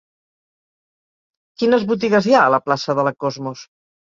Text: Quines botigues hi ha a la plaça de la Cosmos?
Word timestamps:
Quines 1.61 1.87
botigues 1.91 2.31
hi 2.31 2.35
ha 2.35 2.41
a 2.47 2.55
la 2.57 2.63
plaça 2.71 2.99
de 3.01 3.09
la 3.11 3.17
Cosmos? 3.27 3.67